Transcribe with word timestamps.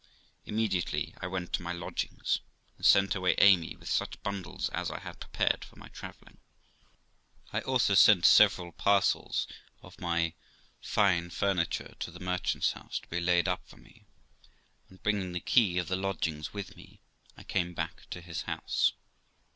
Immediately 0.47 1.13
I 1.21 1.27
went 1.27 1.53
to 1.53 1.61
my 1.61 1.73
lodgings, 1.73 2.39
and 2.75 2.83
sent 2.83 3.13
away 3.13 3.35
Amy 3.37 3.75
with 3.75 3.87
such 3.87 4.19
bundles 4.23 4.67
as 4.69 4.89
I 4.89 4.99
had 4.99 5.19
prepared 5.19 5.63
for 5.63 5.75
my 5.75 5.89
travelling. 5.89 6.39
I 7.53 7.59
also 7.61 7.93
sent 7.93 8.25
several 8.25 8.71
parcels 8.71 9.45
of 9.83 10.01
my 10.01 10.33
fine 10.81 11.29
fur 11.29 11.53
niture 11.53 11.93
to 11.99 12.09
the 12.09 12.19
merchant's 12.19 12.71
house 12.71 12.97
to 12.97 13.07
be 13.09 13.19
laid 13.21 13.47
up 13.47 13.61
for 13.67 13.77
me, 13.77 14.07
and 14.89 15.03
bringing 15.03 15.33
the 15.33 15.39
key 15.39 15.77
of 15.77 15.87
the 15.87 15.95
lodgings 15.95 16.51
with 16.51 16.75
me, 16.75 17.03
I 17.37 17.43
came 17.43 17.75
back 17.75 18.09
to 18.09 18.21
his 18.21 18.41
house. 18.41 18.93